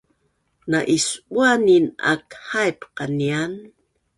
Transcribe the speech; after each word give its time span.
Na’isbuanin 0.69 1.85
aak 2.11 2.27
haip 2.49 2.79
qanian 2.97 3.51